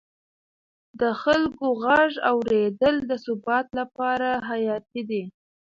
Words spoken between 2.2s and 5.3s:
اورېدل د ثبات لپاره حیاتي دی